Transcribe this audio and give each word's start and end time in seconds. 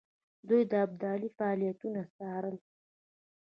دوی 0.47 0.61
د 0.71 0.73
ابدالي 0.85 1.29
فعالیتونه 1.37 2.01
څارل. 2.15 2.55